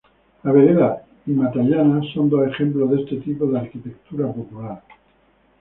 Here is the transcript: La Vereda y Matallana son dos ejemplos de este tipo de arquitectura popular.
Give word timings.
La 0.41 0.51
Vereda 0.51 1.03
y 1.27 1.31
Matallana 1.31 2.01
son 2.15 2.27
dos 2.27 2.47
ejemplos 2.47 2.89
de 2.89 3.01
este 3.03 3.17
tipo 3.17 3.45
de 3.45 3.59
arquitectura 3.59 4.33
popular. 4.33 4.81